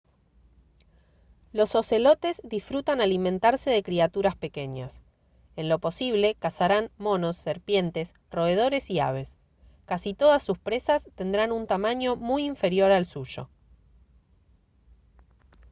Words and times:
los 1.53 1.75
ocelotes 1.75 2.41
disfrutan 2.43 3.01
alimentarse 3.01 3.69
de 3.69 3.83
criaturas 3.83 4.35
pequeñas 4.35 4.99
en 5.55 5.69
lo 5.69 5.77
posible 5.77 6.33
cazarán 6.33 6.89
monos 6.97 7.37
serpientes 7.37 8.15
roedores 8.31 8.89
y 8.89 8.99
aves 8.99 9.37
casi 9.85 10.15
todas 10.15 10.41
sus 10.41 10.57
presas 10.57 11.07
tendrán 11.13 11.51
un 11.51 11.67
tamaño 11.67 12.15
muy 12.15 12.45
inferior 12.45 12.91
al 12.91 13.05
suyo 13.05 13.47